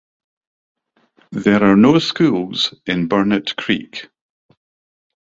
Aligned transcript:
There 1.31 1.63
are 1.63 1.75
no 1.75 1.99
schools 1.99 2.73
in 2.87 3.07
Burnett 3.07 3.55
Creek. 3.55 4.07